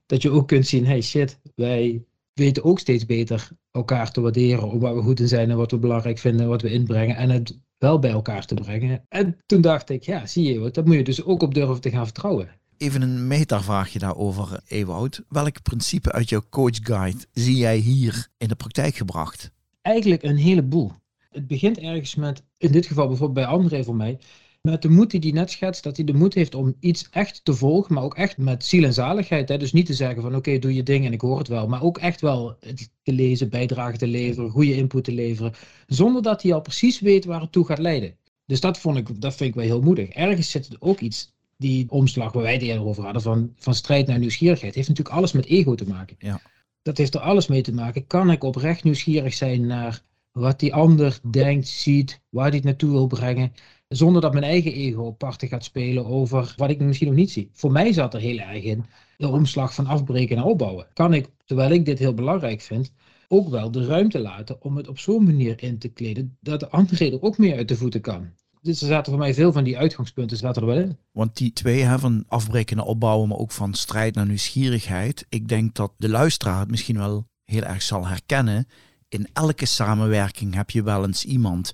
dat 0.06 0.22
je 0.22 0.30
ook 0.30 0.48
kunt 0.48 0.68
zien, 0.68 0.86
hey 0.86 1.02
shit, 1.02 1.40
wij 1.56 2.04
weten 2.40 2.64
ook 2.64 2.80
steeds 2.80 3.06
beter 3.06 3.50
elkaar 3.72 4.12
te 4.12 4.22
waarderen 4.22 4.72
op 4.72 4.82
waar 4.82 4.96
we 4.96 5.02
goed 5.02 5.20
in 5.20 5.28
zijn 5.28 5.50
en 5.50 5.58
wat 5.58 5.72
we 5.72 5.78
belangrijk 5.78 6.18
vinden 6.18 6.42
en 6.42 6.48
wat 6.48 6.62
we 6.62 6.72
inbrengen. 6.72 7.16
En 7.16 7.30
het 7.30 7.60
wel 7.78 8.00
bij 8.00 8.12
elkaar 8.12 8.46
te 8.46 8.54
brengen. 8.54 9.06
En 9.10 9.38
toen 9.46 9.62
dacht 9.62 9.90
ik, 9.90 10.04
ja, 10.04 10.26
zie 10.26 10.54
je, 10.54 10.72
dat 10.72 10.86
moet 10.86 10.96
je 10.96 11.04
dus 11.04 11.24
ook 11.24 11.42
op 11.42 11.54
durven 11.54 11.82
te 11.82 11.90
gaan 11.90 12.06
vertrouwen. 12.06 12.50
Even 12.78 13.02
een 13.02 13.28
metavraagje 13.28 14.00
daarover, 14.00 14.60
Ewout. 14.68 15.24
Welk 15.30 15.62
principe 15.62 16.12
uit 16.12 16.30
jouw 16.30 16.44
coach 16.50 16.80
guide 16.82 17.20
zie 17.32 17.56
jij 17.56 17.78
hier 17.78 18.28
in 18.38 18.48
de 18.48 18.56
praktijk 18.56 18.96
gebracht? 18.96 19.54
eigenlijk 19.86 20.24
een 20.24 20.38
heleboel. 20.38 20.92
Het 21.30 21.48
begint 21.48 21.78
ergens 21.78 22.16
met, 22.16 22.44
in 22.58 22.72
dit 22.72 22.86
geval 22.86 23.08
bijvoorbeeld 23.08 23.46
bij 23.48 23.58
André 23.58 23.84
voor 23.84 23.96
mij, 23.96 24.20
met 24.66 24.82
de 24.82 24.90
moed 24.90 25.12
die 25.12 25.20
hij 25.20 25.32
net 25.32 25.52
schetst, 25.52 25.84
dat 25.84 25.96
hij 25.96 26.06
de 26.06 26.14
moed 26.14 26.34
heeft 26.34 26.56
om 26.56 26.76
iets 26.80 27.08
echt 27.12 27.46
te 27.46 27.54
volgen, 27.54 27.94
maar 27.94 28.04
ook 28.04 28.16
echt 28.16 28.38
met 28.38 28.66
ziel 28.66 28.84
en 28.84 28.94
zaligheid. 28.94 29.50
Hè? 29.50 29.58
Dus 29.58 29.74
niet 29.74 29.86
te 29.86 29.94
zeggen 29.94 30.22
van 30.22 30.36
oké, 30.36 30.60
doe 30.60 30.74
je 30.74 30.84
ding 30.84 31.06
en 31.06 31.14
ik 31.14 31.22
hoor 31.22 31.38
het 31.38 31.48
wel, 31.48 31.68
maar 31.68 31.84
ook 31.84 31.98
echt 31.98 32.22
wel 32.22 32.58
te 33.04 33.14
lezen, 33.14 33.50
bijdragen 33.50 33.98
te 33.98 34.08
leveren, 34.08 34.50
goede 34.50 34.76
input 34.76 35.04
te 35.04 35.12
leveren, 35.12 35.54
zonder 35.88 36.22
dat 36.22 36.42
hij 36.42 36.54
al 36.54 36.62
precies 36.62 37.00
weet 37.00 37.26
waar 37.26 37.42
het 37.42 37.52
toe 37.52 37.66
gaat 37.66 37.80
leiden. 37.80 38.18
Dus 38.46 38.60
dat, 38.60 38.78
vond 38.78 38.98
ik, 38.98 39.22
dat 39.22 39.36
vind 39.36 39.50
ik 39.50 39.56
wel 39.56 39.66
heel 39.66 39.82
moedig. 39.82 40.10
Ergens 40.10 40.52
zit 40.52 40.68
er 40.68 40.76
ook 40.80 41.00
iets, 41.00 41.34
die 41.58 41.90
omslag 41.90 42.32
waar 42.32 42.44
wij 42.44 42.54
het 42.54 42.62
eerder 42.62 42.86
over 42.86 43.04
hadden, 43.04 43.22
van, 43.22 43.54
van 43.56 43.76
strijd 43.76 44.08
naar 44.08 44.20
nieuwsgierigheid, 44.20 44.76
heeft 44.76 44.88
natuurlijk 44.88 45.16
alles 45.16 45.32
met 45.32 45.46
ego 45.46 45.76
te 45.76 45.88
maken. 45.88 46.16
Ja 46.20 46.42
dat 46.86 46.98
heeft 46.98 47.16
er 47.16 47.22
alles 47.22 47.48
mee 47.48 47.62
te 47.62 47.74
maken. 47.74 48.08
Kan 48.08 48.32
ik 48.32 48.44
oprecht 48.44 48.84
nieuwsgierig 48.84 49.34
zijn 49.34 49.68
naar 49.68 50.02
wat 50.32 50.60
die 50.60 50.74
ander 50.74 51.20
denkt, 51.32 51.68
ziet, 51.68 52.22
waar 52.30 52.48
hij 52.48 52.56
het 52.56 52.64
naartoe 52.64 52.92
wil 52.92 53.08
brengen, 53.08 53.54
zonder 53.88 54.22
dat 54.22 54.34
mijn 54.34 54.46
eigen 54.46 54.74
ego 54.74 55.12
parten 55.12 55.48
gaat 55.48 55.64
spelen 55.64 56.06
over 56.06 56.54
wat 56.58 56.70
ik 56.70 56.80
misschien 56.80 57.08
nog 57.08 57.16
niet 57.16 57.32
zie. 57.32 57.50
Voor 57.54 57.72
mij 57.72 57.94
zat 57.94 58.14
er 58.14 58.20
heel 58.20 58.38
erg 58.38 58.64
in 58.64 58.86
de 59.18 59.28
omslag 59.28 59.74
van 59.74 59.88
afbreken 59.88 60.36
naar 60.36 60.46
opbouwen. 60.46 60.88
Kan 60.94 61.14
ik, 61.14 61.30
terwijl 61.46 61.72
ik 61.72 61.86
dit 61.86 62.00
heel 62.00 62.14
belangrijk 62.14 62.62
vind, 62.62 62.92
ook 63.28 63.50
wel 63.50 63.72
de 63.72 63.86
ruimte 63.86 64.20
laten 64.20 64.62
om 64.62 64.78
het 64.78 64.88
op 64.88 65.00
zo'n 65.00 65.24
manier 65.24 65.64
in 65.64 65.78
te 65.78 65.88
kleden 65.88 66.38
dat 66.40 66.60
de 66.60 66.70
andere 66.70 67.12
er 67.12 67.22
ook 67.22 67.38
meer 67.38 67.56
uit 67.56 67.68
de 67.68 67.76
voeten 67.76 68.02
kan 68.02 68.32
dus 68.66 68.82
er 68.82 68.88
zaten 68.88 69.12
voor 69.12 69.22
mij 69.22 69.34
veel 69.34 69.52
van 69.52 69.64
die 69.64 69.78
uitgangspunten 69.78 70.38
zaten 70.38 70.62
er 70.62 70.68
wel 70.68 70.78
in. 70.78 70.98
Want 71.12 71.38
die 71.38 71.54
twee, 71.54 71.82
hè, 71.82 72.00
van 72.00 72.24
afbreken 72.28 72.78
naar 72.78 72.86
opbouwen, 72.86 73.28
maar 73.28 73.38
ook 73.38 73.52
van 73.52 73.74
strijd 73.74 74.16
naar 74.16 74.26
nieuwsgierigheid. 74.26 75.26
Ik 75.30 75.48
denk 75.48 75.76
dat 75.76 75.94
de 75.98 76.10
luisteraar 76.10 76.60
het 76.60 76.70
misschien 76.70 76.98
wel 76.98 77.28
heel 77.44 77.62
erg 77.62 77.82
zal 77.82 78.08
herkennen. 78.08 78.68
In 79.10 79.28
elke 79.34 79.66
samenwerking 79.66 80.54
heb 80.54 80.70
je 80.70 80.84
wel 80.84 81.06
eens 81.06 81.26
iemand 81.26 81.72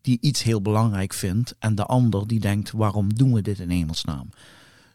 die 0.00 0.18
iets 0.20 0.42
heel 0.42 0.62
belangrijk 0.62 1.12
vindt 1.12 1.54
en 1.58 1.74
de 1.74 1.84
ander 1.84 2.26
die 2.26 2.40
denkt, 2.40 2.70
waarom 2.70 3.14
doen 3.14 3.32
we 3.32 3.42
dit 3.42 3.58
in 3.58 3.70
hemelsnaam? 3.70 4.28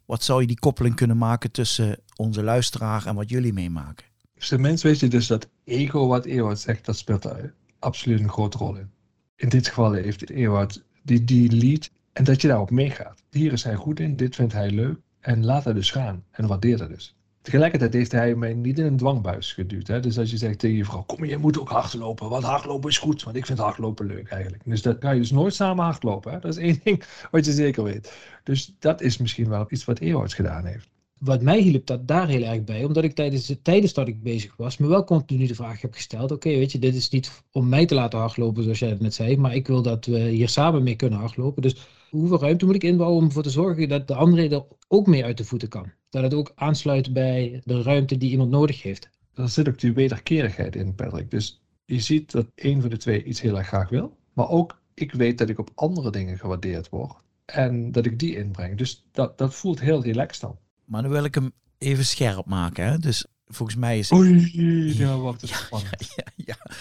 Wat 0.06 0.24
zou 0.24 0.42
je 0.42 0.48
die 0.48 0.60
koppeling 0.60 0.96
kunnen 0.96 1.18
maken 1.18 1.52
tussen 1.52 2.00
onze 2.16 2.44
luisteraar 2.44 3.06
en 3.06 3.16
wat 3.16 3.30
jullie 3.30 3.54
meemaken? 3.54 4.06
Dus 4.36 4.50
de 4.50 4.58
mens 4.58 4.84
weet 4.84 5.00
je 5.00 5.08
dus 5.08 5.28
dat 5.28 5.50
ego, 5.64 6.08
wat 6.08 6.26
Ewout 6.26 6.60
zegt, 6.60 6.86
dat 6.86 6.98
speelt 6.98 7.22
daar 7.22 7.54
absoluut 7.80 8.20
een 8.20 8.30
grote 8.30 8.58
rol 8.58 8.76
in. 8.76 8.90
In 9.36 9.50
dit 9.50 9.68
geval 9.68 9.92
heeft 9.92 10.30
Ewout 10.30 10.84
die, 11.04 11.24
die 11.24 11.52
lead 11.52 11.90
en 12.14 12.24
dat 12.24 12.42
je 12.42 12.48
daarop 12.48 12.72
meegaat. 12.72 13.24
Hier 13.30 13.52
is 13.52 13.64
hij 13.64 13.76
goed 13.76 14.00
in, 14.00 14.16
dit 14.16 14.36
vindt 14.36 14.54
hij 14.54 14.72
leuk 14.72 15.00
en 15.20 15.46
laat 15.46 15.64
hij 15.64 15.74
dus 15.74 15.92
gaan 15.92 16.24
en 16.32 16.48
waardeer 16.48 16.78
dat 16.78 16.90
dus. 16.90 17.16
Tegelijkertijd 17.46 17.94
heeft 17.94 18.12
hij 18.12 18.36
mij 18.36 18.54
niet 18.54 18.80
in 18.80 18.86
een 18.86 18.98
dwangbuis 18.98 19.54
geduwd. 19.54 19.88
Hè? 19.88 20.00
Dus 20.00 20.18
als 20.18 20.32
je 20.32 20.38
zegt 20.38 20.60
tegen 20.60 20.78
je 20.78 20.86
vrouw, 20.86 21.02
kom 21.02 21.26
je 21.26 21.38
moet 21.38 21.60
ook 21.60 21.70
hardlopen, 21.70 22.30
want 22.30 22.44
hardlopen 22.44 22.90
is 22.90 22.98
goed, 22.98 23.24
want 23.24 23.36
ik 23.36 23.46
vind 23.46 23.60
hardlopen 23.60 24.06
leuk 24.06 24.30
eigenlijk. 24.30 24.64
Dus 24.66 24.82
dat 24.82 24.98
ga 25.00 25.12
je 25.12 25.20
dus 25.20 25.32
nooit 25.32 25.54
samen 25.54 25.84
hardlopen. 25.84 26.32
Hè? 26.32 26.40
Dat 26.40 26.58
is 26.58 26.64
één 26.64 26.80
ding 26.84 27.04
wat 27.32 27.46
je 27.46 27.52
zeker 27.52 27.84
weet. 27.84 28.14
Dus 28.44 28.76
dat 28.80 29.02
is 29.02 29.18
misschien 29.18 29.50
wel 29.50 29.66
iets 29.70 29.86
wat 29.86 30.00
Ewout 30.00 30.34
gedaan 30.34 30.66
heeft 30.66 30.90
wat 31.18 31.42
mij 31.42 31.60
hielp 31.60 31.86
dat 31.86 32.08
daar 32.08 32.28
heel 32.28 32.44
erg 32.44 32.64
bij, 32.64 32.84
omdat 32.84 33.04
ik 33.04 33.16
tijdens, 33.16 33.56
tijdens 33.62 33.94
dat 33.94 34.08
ik 34.08 34.24
bezig 34.24 34.56
was, 34.56 34.78
me 34.78 34.88
wel 34.88 35.04
continu 35.04 35.48
de 35.48 35.56
vraag 35.56 35.82
heb 35.82 35.94
gesteld: 35.94 36.32
oké, 36.32 36.50
weet 36.50 36.72
je, 36.72 36.80
dit 36.80 36.96
is 36.96 37.10
niet 37.10 37.44
om 37.52 37.70
mij 37.70 37.86
te 37.86 37.96
laten 37.96 38.20
hardlopen, 38.20 38.64
zoals 38.64 38.80
jij 38.80 38.90
het 38.90 39.00
net 39.00 39.14
zei, 39.14 39.38
maar 39.38 39.56
ik 39.56 39.68
wil 39.68 39.82
dat 39.82 40.06
we 40.06 40.20
hier 40.20 40.50
samen 40.50 40.84
mee 40.84 40.96
kunnen 40.96 41.20
hardlopen. 41.20 41.62
Dus 41.62 41.88
hoeveel 42.10 42.40
ruimte 42.40 42.66
moet 42.66 42.76
ik 42.76 42.84
inbouwen 42.84 43.20
om 43.20 43.26
ervoor 43.26 43.44
te 43.44 43.50
zorgen 43.50 43.90
dat 43.90 44.08
de 44.08 44.16
andere 44.16 44.50
er 44.50 44.66
ook 44.88 45.08
mee 45.08 45.24
uit 45.24 45.38
de 45.38 45.46
voeten 45.46 45.70
kan? 45.70 45.92
Dat 46.16 46.24
het 46.24 46.34
ook 46.34 46.52
aansluit 46.56 47.14
bij 47.14 47.62
de 47.64 47.82
ruimte 47.82 48.18
die 48.18 48.32
iemand 48.32 48.50
nodig 48.50 48.82
heeft. 48.82 49.10
Daar 49.34 49.50
zit 49.50 49.68
ook 49.68 49.80
die 49.80 49.94
wederkerigheid 49.94 50.76
in, 50.76 50.96
Patrick. 50.96 51.32
Dus 51.32 51.62
je 51.86 52.00
ziet 52.00 52.32
dat 52.32 52.46
een 52.56 52.82
van 52.82 52.90
de 52.90 52.98
twee 52.98 53.24
iets 53.24 53.42
heel 53.42 53.58
erg 53.58 53.68
graag 53.68 53.90
wil, 53.90 54.18
maar 54.34 54.50
ook 54.50 54.82
ik 54.94 55.12
weet 55.12 55.38
dat 55.38 55.50
ik 55.50 55.60
op 55.60 55.72
andere 55.76 56.12
dingen 56.12 56.38
gewaardeerd 56.38 56.90
word 56.90 57.14
en 57.46 57.92
dat 57.92 58.06
ik 58.06 58.20
die 58.20 58.36
inbreng. 58.36 58.78
Dus 58.78 59.06
dat, 59.12 59.38
dat 59.38 59.56
voelt 59.56 59.80
heel 59.80 60.04
relaxed 60.04 60.42
dan. 60.42 60.58
Maar 60.86 61.02
dan 61.02 61.12
wil 61.12 61.24
ik 61.24 61.36
hem 61.36 61.52
even 61.78 62.06
scherp 62.06 62.46
maken. 62.46 62.86
Hè? 62.86 62.98
Dus 62.98 63.26
volgens 63.46 63.78
mij 63.78 64.00
is... 64.00 64.12
Oei, 64.12 64.98
ja, 64.98 65.18
wacht, 65.18 65.44
is 65.44 65.58
spannend. 65.58 66.14
Ja, 66.16 66.24
ja, 66.36 66.46
ja. 66.46 66.76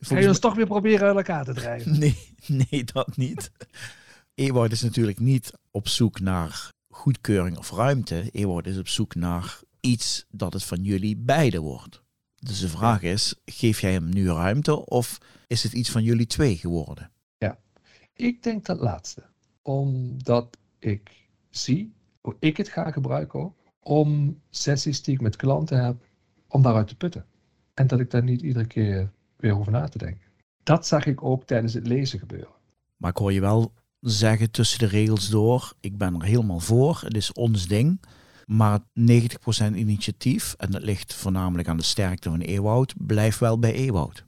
Ga 0.00 0.18
je 0.18 0.28
ons 0.28 0.38
toch 0.38 0.54
weer 0.54 0.66
proberen 0.66 1.06
uit 1.06 1.16
elkaar 1.16 1.44
te 1.44 1.54
drijven? 1.54 1.98
Nee, 1.98 2.16
nee, 2.70 2.84
dat 2.84 3.16
niet. 3.16 3.50
Ewout 4.34 4.72
is 4.72 4.82
natuurlijk 4.82 5.18
niet 5.18 5.52
op 5.70 5.88
zoek 5.88 6.20
naar 6.20 6.70
goedkeuring 7.00 7.58
of 7.58 7.70
ruimte. 7.70 8.30
Ewout 8.30 8.66
is 8.66 8.78
op 8.78 8.88
zoek 8.88 9.14
naar 9.14 9.60
iets 9.80 10.26
dat 10.30 10.52
het 10.52 10.64
van 10.64 10.82
jullie 10.82 11.16
beiden 11.16 11.62
wordt. 11.62 12.02
Dus 12.34 12.60
de 12.60 12.68
vraag 12.68 13.02
is, 13.02 13.34
geef 13.44 13.80
jij 13.80 13.92
hem 13.92 14.08
nu 14.08 14.26
ruimte 14.26 14.86
of 14.86 15.18
is 15.46 15.62
het 15.62 15.72
iets 15.72 15.90
van 15.90 16.02
jullie 16.02 16.26
twee 16.26 16.56
geworden? 16.56 17.10
Ja, 17.38 17.58
ik 18.14 18.42
denk 18.42 18.66
dat 18.66 18.80
laatste. 18.80 19.22
Omdat 19.62 20.56
ik 20.78 21.28
zie 21.50 21.92
hoe 22.20 22.36
ik 22.38 22.56
het 22.56 22.68
ga 22.68 22.90
gebruiken 22.90 23.54
om 23.80 24.40
sessies 24.50 25.02
die 25.02 25.14
ik 25.14 25.20
met 25.20 25.36
klanten 25.36 25.84
heb, 25.84 26.06
om 26.48 26.62
daaruit 26.62 26.88
te 26.88 26.96
putten. 26.96 27.26
En 27.74 27.86
dat 27.86 28.00
ik 28.00 28.10
daar 28.10 28.22
niet 28.22 28.42
iedere 28.42 28.66
keer 28.66 29.12
weer 29.36 29.58
over 29.58 29.72
na 29.72 29.88
te 29.88 29.98
denken. 29.98 30.28
Dat 30.62 30.86
zag 30.86 31.06
ik 31.06 31.22
ook 31.24 31.44
tijdens 31.44 31.74
het 31.74 31.86
lezen 31.86 32.18
gebeuren. 32.18 32.54
Maar 32.96 33.10
ik 33.10 33.16
hoor 33.16 33.32
je 33.32 33.40
wel 33.40 33.72
zeggen 34.00 34.50
tussen 34.50 34.78
de 34.78 34.86
regels 34.86 35.28
door, 35.28 35.72
ik 35.80 35.98
ben 35.98 36.14
er 36.14 36.24
helemaal 36.24 36.60
voor, 36.60 37.00
het 37.04 37.16
is 37.16 37.32
ons 37.32 37.66
ding. 37.66 38.00
Maar 38.46 38.78
90% 38.80 38.82
initiatief, 39.74 40.54
en 40.58 40.70
dat 40.70 40.82
ligt 40.82 41.14
voornamelijk 41.14 41.68
aan 41.68 41.76
de 41.76 41.82
sterkte 41.82 42.28
van 42.28 42.40
Ewoud, 42.40 42.94
blijft 42.98 43.38
wel 43.38 43.58
bij 43.58 43.72
Ewoud. 43.72 44.24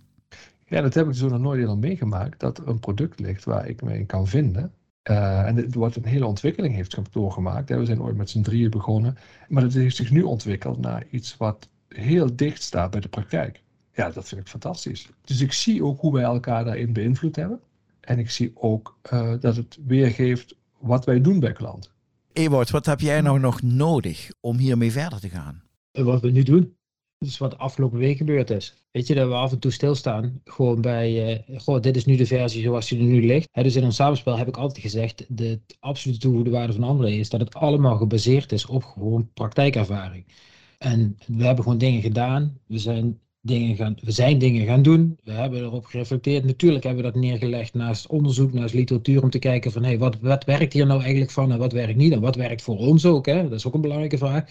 Ja, 0.66 0.80
dat 0.80 0.94
heb 0.94 1.08
ik 1.08 1.14
zo 1.14 1.28
nog 1.28 1.40
nooit 1.40 1.60
eerder 1.60 1.78
meegemaakt, 1.78 2.40
dat 2.40 2.58
er 2.58 2.68
een 2.68 2.80
product 2.80 3.20
ligt 3.20 3.44
waar 3.44 3.68
ik 3.68 3.82
me 3.82 3.98
in 3.98 4.06
kan 4.06 4.26
vinden. 4.26 4.72
Uh, 5.10 5.46
en 5.46 5.56
het 5.56 5.74
wordt 5.74 5.96
een 5.96 6.04
hele 6.04 6.26
ontwikkeling 6.26 6.74
heeft 6.74 6.98
doorgemaakt. 7.10 7.68
We 7.68 7.84
zijn 7.84 8.02
ooit 8.02 8.16
met 8.16 8.30
z'n 8.30 8.42
drieën 8.42 8.70
begonnen. 8.70 9.16
Maar 9.48 9.62
het 9.62 9.74
heeft 9.74 9.96
zich 9.96 10.10
nu 10.10 10.22
ontwikkeld 10.22 10.80
naar 10.80 11.04
iets 11.10 11.36
wat 11.36 11.68
heel 11.88 12.36
dicht 12.36 12.62
staat 12.62 12.90
bij 12.90 13.00
de 13.00 13.08
praktijk. 13.08 13.62
Ja, 13.94 14.10
dat 14.10 14.28
vind 14.28 14.40
ik 14.40 14.48
fantastisch. 14.48 15.08
Dus 15.24 15.40
ik 15.40 15.52
zie 15.52 15.84
ook 15.84 16.00
hoe 16.00 16.12
wij 16.12 16.22
elkaar 16.22 16.64
daarin 16.64 16.92
beïnvloed 16.92 17.36
hebben. 17.36 17.60
En 18.02 18.18
ik 18.18 18.30
zie 18.30 18.52
ook 18.54 18.98
uh, 19.12 19.34
dat 19.40 19.56
het 19.56 19.78
weergeeft 19.86 20.54
wat 20.78 21.04
wij 21.04 21.20
doen 21.20 21.40
bij 21.40 21.52
klanten. 21.52 21.90
Ewout, 22.32 22.70
wat 22.70 22.86
heb 22.86 23.00
jij 23.00 23.20
nou 23.20 23.38
nog 23.38 23.62
nodig 23.62 24.30
om 24.40 24.56
hiermee 24.58 24.92
verder 24.92 25.20
te 25.20 25.28
gaan? 25.28 25.62
Wat 25.92 26.20
we 26.20 26.30
nu 26.30 26.42
doen. 26.42 26.76
Dus 27.18 27.38
wat 27.38 27.50
de 27.50 27.56
afgelopen 27.56 27.98
week 27.98 28.16
gebeurd 28.16 28.50
is. 28.50 28.74
Weet 28.90 29.06
je, 29.06 29.14
dat 29.14 29.28
we 29.28 29.34
af 29.34 29.52
en 29.52 29.58
toe 29.58 29.70
stilstaan. 29.70 30.40
Gewoon 30.44 30.80
bij, 30.80 31.40
uh, 31.50 31.60
goh, 31.60 31.80
dit 31.80 31.96
is 31.96 32.04
nu 32.04 32.16
de 32.16 32.26
versie 32.26 32.62
zoals 32.62 32.88
die 32.88 32.98
er 32.98 33.04
nu 33.04 33.26
ligt. 33.26 33.48
dus 33.52 33.76
in 33.76 33.84
ons 33.84 33.96
samenspel 33.96 34.36
heb 34.36 34.48
ik 34.48 34.56
altijd 34.56 34.80
gezegd, 34.84 35.24
de 35.28 35.60
absolute 35.80 36.18
toegevoegde 36.20 36.52
waarde 36.52 36.72
van 36.72 36.82
André 36.82 37.10
is 37.10 37.28
dat 37.28 37.40
het 37.40 37.54
allemaal 37.54 37.96
gebaseerd 37.96 38.52
is 38.52 38.66
op 38.66 38.84
gewoon 38.84 39.30
praktijkervaring. 39.34 40.26
En 40.78 41.18
we 41.26 41.44
hebben 41.44 41.62
gewoon 41.64 41.78
dingen 41.78 42.02
gedaan. 42.02 42.58
We 42.66 42.78
zijn 42.78 43.20
dingen 43.42 43.76
gaan, 43.76 43.96
we 44.02 44.10
zijn 44.10 44.38
dingen 44.38 44.66
gaan 44.66 44.82
doen. 44.82 45.18
We 45.24 45.32
hebben 45.32 45.60
erop 45.60 45.84
gereflecteerd. 45.84 46.44
Natuurlijk 46.44 46.84
hebben 46.84 47.04
we 47.04 47.10
dat 47.10 47.20
neergelegd 47.20 47.74
naast 47.74 48.06
onderzoek, 48.06 48.52
naast 48.52 48.74
literatuur, 48.74 49.22
om 49.22 49.30
te 49.30 49.38
kijken 49.38 49.72
van 49.72 49.84
hey, 49.84 49.98
wat, 49.98 50.20
wat 50.20 50.44
werkt 50.44 50.72
hier 50.72 50.86
nou 50.86 51.00
eigenlijk 51.00 51.30
van 51.30 51.52
en 51.52 51.58
wat 51.58 51.72
werkt 51.72 51.96
niet 51.96 52.12
en 52.12 52.20
wat 52.20 52.36
werkt 52.36 52.62
voor 52.62 52.78
ons 52.78 53.06
ook. 53.06 53.26
Hè? 53.26 53.42
Dat 53.42 53.52
is 53.58 53.66
ook 53.66 53.74
een 53.74 53.80
belangrijke 53.80 54.18
vraag. 54.18 54.44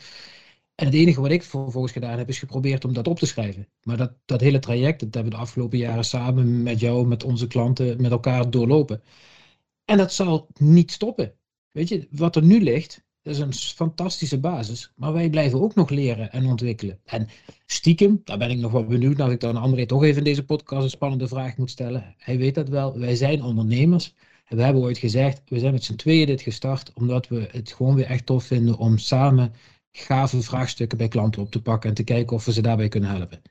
En 0.76 0.86
het 0.86 0.96
enige 0.96 1.22
wat 1.22 1.32
ik 1.32 1.44
vervolgens 1.44 1.94
gedaan 1.94 2.18
heb, 2.18 2.30
is 2.30 2.40
geprobeerd 2.40 2.86
om 2.86 2.94
dat 2.94 3.08
op 3.08 3.20
te 3.20 3.26
schrijven. 3.26 3.68
Maar 3.84 3.98
dat, 3.98 4.14
dat 4.26 4.42
hele 4.42 4.60
traject, 4.60 5.00
dat 5.00 5.14
hebben 5.14 5.32
we 5.32 5.38
de 5.38 5.44
afgelopen 5.44 5.78
jaren 5.78 6.06
samen 6.06 6.64
met 6.64 6.80
jou, 6.80 7.08
met 7.08 7.24
onze 7.24 7.48
klanten, 7.48 8.02
met 8.02 8.12
elkaar 8.12 8.50
doorlopen. 8.50 9.02
En 9.86 9.98
dat 9.98 10.14
zal 10.14 10.48
niet 10.58 10.92
stoppen. 10.92 11.34
Weet 11.72 11.90
je, 11.90 12.08
wat 12.12 12.36
er 12.36 12.44
nu 12.44 12.62
ligt, 12.62 13.04
dat 13.22 13.34
is 13.34 13.40
een 13.40 13.54
fantastische 13.54 14.40
basis. 14.40 14.92
Maar 14.96 15.13
wij 15.13 15.30
blijven 15.30 15.62
ook 15.62 15.75
nog 15.75 15.90
leren 15.90 16.32
en 16.32 16.46
ontwikkelen. 16.46 17.00
En 17.06 17.28
stiekem, 17.66 18.22
daar 18.24 18.38
ben 18.38 18.50
ik 18.50 18.58
nog 18.58 18.72
wel 18.72 18.86
benieuwd 18.86 19.18
naar. 19.18 19.32
Ik 19.32 19.40
dan 19.40 19.56
André 19.56 19.86
toch 19.86 20.04
even 20.04 20.18
in 20.18 20.24
deze 20.24 20.46
podcast 20.46 20.84
een 20.84 20.90
spannende 20.90 21.28
vraag 21.28 21.58
moet 21.58 21.70
stellen. 21.70 22.16
Hij 22.18 22.38
weet 22.38 22.56
dat 22.56 22.70
wel. 22.70 23.00
Wij 23.00 23.16
zijn 23.16 23.44
ondernemers. 23.44 24.13
En 24.46 24.58
we 24.58 24.63
hebben 24.63 24.82
ooit 24.84 24.98
gezegd, 24.98 25.42
we 25.46 25.60
zijn 25.60 25.74
met 25.74 25.84
z'n 25.84 25.96
tweeën 25.96 26.25
dit 26.25 26.42
gestart. 26.42 26.94
Omdat 26.94 27.28
we 27.28 27.48
het 27.51 27.72
gewoon 27.72 27.96
weer 27.96 28.06
echt 28.06 28.25
tof 28.25 28.44
vinden 28.44 28.78
om 28.78 28.98
samen 28.98 29.54
gave 29.92 30.42
vraagstukken 30.42 30.98
bij 30.98 31.08
klanten 31.08 31.42
op 31.42 31.52
te 31.52 31.62
pakken. 31.62 31.90
En 31.90 31.96
te 31.96 32.04
kijken 32.04 32.36
of 32.36 32.46
we 32.46 32.52
ze 32.52 32.62
daarbij 32.62 32.88
kunnen 32.88 33.10
helpen. 33.10 33.42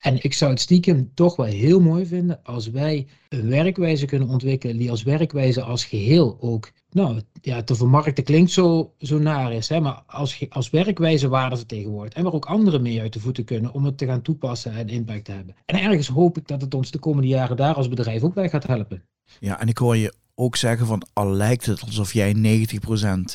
En 0.00 0.22
ik 0.22 0.34
zou 0.34 0.50
het 0.50 0.60
stiekem 0.60 1.10
toch 1.14 1.36
wel 1.36 1.46
heel 1.46 1.80
mooi 1.80 2.06
vinden 2.06 2.40
als 2.42 2.70
wij 2.70 3.06
een 3.28 3.48
werkwijze 3.48 4.06
kunnen 4.06 4.28
ontwikkelen 4.28 4.76
die 4.76 4.90
als 4.90 5.02
werkwijze 5.02 5.62
als 5.62 5.84
geheel 5.84 6.36
ook, 6.40 6.72
nou 6.90 7.20
ja, 7.42 7.62
te 7.62 7.74
vermarkten 7.74 8.24
klinkt 8.24 8.50
zo, 8.50 8.94
zo 8.98 9.18
naar 9.18 9.52
is, 9.52 9.68
hè, 9.68 9.80
maar 9.80 10.02
als, 10.06 10.46
als 10.48 10.70
werkwijze 10.70 11.28
waarde 11.28 11.56
vertegenwoordigt 11.56 12.14
en 12.14 12.22
waar 12.22 12.32
ook 12.32 12.44
anderen 12.44 12.82
mee 12.82 13.00
uit 13.00 13.12
de 13.12 13.20
voeten 13.20 13.44
kunnen 13.44 13.72
om 13.72 13.84
het 13.84 13.98
te 13.98 14.06
gaan 14.06 14.22
toepassen 14.22 14.72
en 14.72 14.88
impact 14.88 15.24
te 15.24 15.32
hebben. 15.32 15.54
En 15.64 15.80
ergens 15.80 16.08
hoop 16.08 16.36
ik 16.38 16.48
dat 16.48 16.60
het 16.60 16.74
ons 16.74 16.90
de 16.90 16.98
komende 16.98 17.28
jaren 17.28 17.56
daar 17.56 17.74
als 17.74 17.88
bedrijf 17.88 18.22
ook 18.22 18.34
bij 18.34 18.48
gaat 18.48 18.66
helpen. 18.66 19.02
Ja, 19.40 19.60
en 19.60 19.68
ik 19.68 19.78
hoor 19.78 19.96
je 19.96 20.14
ook 20.34 20.56
zeggen 20.56 20.86
van 20.86 21.06
al 21.12 21.30
lijkt 21.30 21.66
het 21.66 21.80
alsof 21.80 22.12
jij 22.12 22.34
90% 22.34 22.38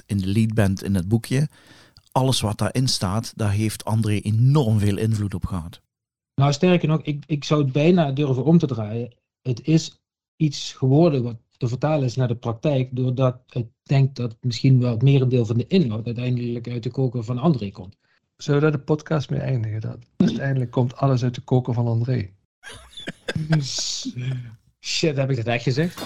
in 0.06 0.18
de 0.18 0.28
lead 0.28 0.54
bent 0.54 0.84
in 0.84 0.96
het 0.96 1.08
boekje, 1.08 1.48
alles 2.15 2.41
wat 2.41 2.57
daarin 2.57 2.88
staat, 2.88 3.34
daar 3.36 3.51
heeft 3.51 3.86
André 3.86 4.19
enorm 4.19 4.79
veel 4.79 4.98
invloed 4.98 5.34
op 5.34 5.45
gehad. 5.45 5.81
Nou, 6.36 6.53
sterker 6.53 6.88
nog, 6.88 7.01
ik, 7.01 7.24
ik 7.27 7.43
zou 7.43 7.63
het 7.63 7.72
bijna 7.72 8.12
durven 8.12 8.43
om 8.43 8.57
te 8.57 8.67
draaien. 8.67 9.15
Het 9.41 9.67
is 9.67 10.01
iets 10.36 10.74
geworden 10.74 11.24
wat 11.24 11.38
te 11.57 11.67
vertalen 11.67 12.05
is 12.05 12.15
naar 12.15 12.27
de 12.27 12.36
praktijk, 12.36 12.95
doordat 12.95 13.38
ik 13.50 13.67
denk 13.84 14.15
dat 14.15 14.38
misschien 14.41 14.79
wel 14.79 14.91
het 14.91 15.01
merendeel 15.01 15.45
van 15.45 15.57
de 15.57 15.67
inhoud 15.67 16.05
uiteindelijk 16.05 16.69
uit 16.69 16.84
de 16.84 16.91
koker 16.91 17.24
van 17.24 17.38
André 17.38 17.72
komt. 17.72 17.98
Zullen 18.38 18.60
we 18.62 18.65
daar 18.65 18.77
de 18.77 18.84
podcast 18.84 19.29
mee 19.29 19.39
eindigen? 19.39 19.81
Dat 19.81 19.98
uiteindelijk 20.17 20.72
komt 20.72 20.95
alles 20.95 21.24
uit 21.24 21.36
de 21.36 21.41
koker 21.41 21.74
van 21.74 21.88
André. 21.88 22.29
Shit, 24.79 25.17
heb 25.17 25.29
ik 25.29 25.36
dat 25.36 25.45
echt 25.45 25.63
gezegd? 25.63 26.05